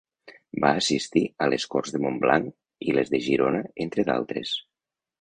[0.63, 2.51] Va assistir a les Corts de Montblanc
[2.89, 4.61] i les de Girona entre d'altres.